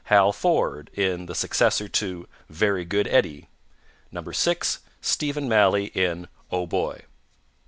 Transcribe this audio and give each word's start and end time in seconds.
Hal 0.05 0.33
Forde, 0.33 0.89
in 0.95 1.27
the 1.27 1.35
successor 1.35 1.87
to 1.87 2.27
Very 2.49 2.85
Good, 2.85 3.07
Eddie. 3.09 3.49
6. 4.31 4.79
Stephen 4.99 5.47
Maley, 5.47 5.95
in 5.95 6.27
_Oh, 6.51 6.67
Boy! 6.67 7.01